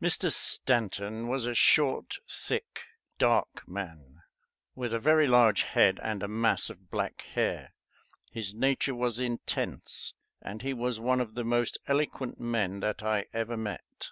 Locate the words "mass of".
6.26-6.88